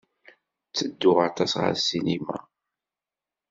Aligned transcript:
Ttedduɣ 0.67 1.17
aṭas 1.27 1.51
ɣer 1.61 1.73
ssinima. 1.79 2.37